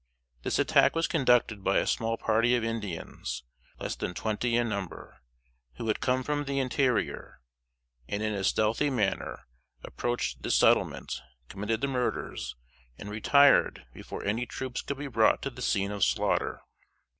[0.41, 3.43] This attack was conducted by a small party of Indians,
[3.79, 5.21] less than twenty in number,
[5.75, 7.39] who had come from the interior,
[8.07, 9.43] and in a stealthy manner
[9.83, 12.55] approached this settlement, committed the murders,
[12.97, 16.61] and retired before any troops could be brought to the scene of slaughter.